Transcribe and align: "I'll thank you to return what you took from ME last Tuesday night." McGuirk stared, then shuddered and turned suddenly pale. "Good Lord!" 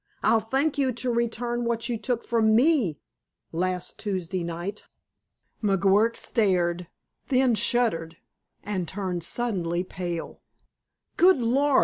"I'll 0.23 0.39
thank 0.39 0.79
you 0.79 0.91
to 0.93 1.11
return 1.13 1.63
what 1.63 1.87
you 1.87 1.95
took 1.95 2.23
from 2.23 2.55
ME 2.55 2.97
last 3.51 3.99
Tuesday 3.99 4.43
night." 4.43 4.87
McGuirk 5.61 6.17
stared, 6.17 6.87
then 7.27 7.53
shuddered 7.53 8.17
and 8.63 8.87
turned 8.87 9.23
suddenly 9.23 9.83
pale. 9.83 10.41
"Good 11.17 11.37
Lord!" 11.37 11.79